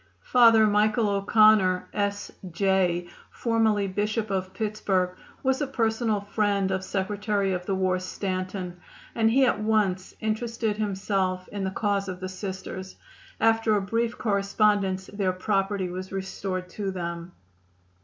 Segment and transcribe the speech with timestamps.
[0.23, 2.31] Father Michael O'Connor, S.
[2.49, 5.11] J., formerly Bishop of Pittsburg,
[5.43, 8.79] was a personal friend of Secretary of the War Stanton,
[9.13, 12.95] and he at once interested himself in the cause of the Sisters.
[13.39, 17.33] After a brief correspondence their property was restored to them.